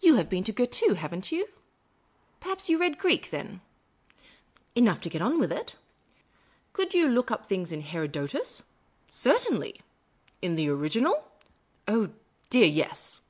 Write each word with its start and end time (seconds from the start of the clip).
You 0.00 0.14
have 0.14 0.28
been 0.28 0.44
to 0.44 0.52
Girton, 0.52 0.94
have 0.94 1.12
n't 1.12 1.32
you? 1.32 1.48
Perhaps 2.38 2.68
you 2.68 2.78
read 2.78 2.98
Greek, 2.98 3.30
then?"" 3.30 3.62
Enough 4.76 5.00
to 5.00 5.08
get 5.08 5.20
on 5.20 5.40
with."" 5.40 5.52
Could 6.72 6.94
you 6.94 7.08
look 7.08 7.32
up 7.32 7.48
things 7.48 7.72
in 7.72 7.80
Herodotus?"" 7.80 8.62
Certainly."" 9.10 9.80
In 10.40 10.54
the 10.54 10.68
original?"" 10.68 11.32
Oh, 11.88 12.10
dear, 12.48 12.66
yes." 12.68 13.22